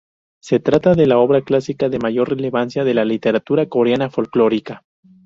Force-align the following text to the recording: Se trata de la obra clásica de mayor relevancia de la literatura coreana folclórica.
Se 0.41 0.59
trata 0.59 0.95
de 0.95 1.05
la 1.05 1.19
obra 1.19 1.41
clásica 1.43 1.87
de 1.87 1.99
mayor 1.99 2.29
relevancia 2.29 2.83
de 2.83 2.95
la 2.95 3.05
literatura 3.05 3.69
coreana 3.69 4.09
folclórica. 4.09 4.83